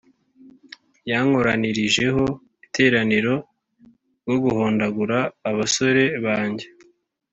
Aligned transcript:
Yankoranirijeho 1.09 2.23
iteraniro 2.65 3.33
ryo 4.23 4.37
guhondagura 4.43 5.17
abasore 5.49 6.03
banjye. 6.25 6.65